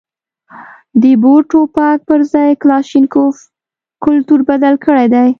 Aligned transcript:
د 1.01 1.03
بور 1.21 1.41
ټوپک 1.51 1.97
پر 2.07 2.19
ځای 2.33 2.49
کلاشینکوف 2.61 3.35
کلتور 4.03 4.39
بدل 4.49 4.73
کړی 4.85 5.07
دی. 5.13 5.27